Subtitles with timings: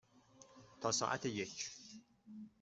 [0.81, 1.69] تا ساعت یک.